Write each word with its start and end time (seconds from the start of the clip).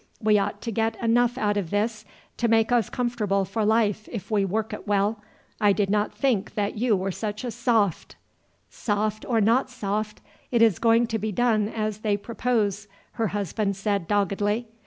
We 0.19 0.39
ought 0.39 0.63
to 0.63 0.71
get 0.71 0.95
enough 0.99 1.37
out 1.37 1.57
of 1.57 1.69
this 1.69 2.05
to 2.37 2.47
make 2.47 2.71
us 2.71 2.89
comfortable 2.89 3.45
for 3.45 3.63
life 3.63 4.09
if 4.11 4.31
we 4.31 4.43
work 4.43 4.73
it 4.73 4.87
well. 4.87 5.21
I 5.61 5.73
did 5.73 5.91
not 5.91 6.11
think 6.17 6.55
that 6.55 6.75
you 6.75 6.95
were 6.95 7.11
such 7.11 7.43
a 7.43 7.51
soft!" 7.51 8.15
"Soft 8.67 9.25
or 9.25 9.39
not 9.39 9.69
soft, 9.69 10.19
it 10.49 10.63
is 10.63 10.79
going 10.79 11.05
to 11.05 11.19
be 11.19 11.31
done 11.31 11.69
as 11.69 11.99
they 11.99 12.17
propose," 12.17 12.87
her 13.11 13.27
husband 13.27 13.75
said 13.75 14.07
doggedly. 14.07 14.65